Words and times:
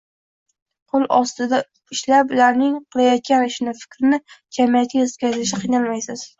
qo‘l 0.93 1.03
ostida 1.17 1.59
ishlab, 1.97 2.33
ularning 2.37 2.73
qilayotgan 2.97 3.47
ishini, 3.51 3.77
fikrini 3.85 4.23
jamiyatga 4.61 5.03
yetkazishda 5.07 5.65
qiynalmaysiz. 5.65 6.29